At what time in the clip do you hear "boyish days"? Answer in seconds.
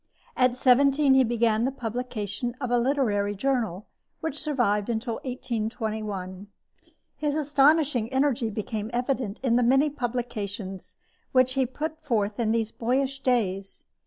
12.71-13.83